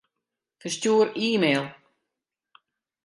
[0.61, 1.63] Ferstjoer e-mail.